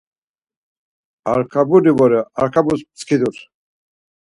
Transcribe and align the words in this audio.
Arkaburi 1.33 1.95
vore, 2.01 2.23
Arkabis 2.47 2.85
pskidur. 2.95 3.35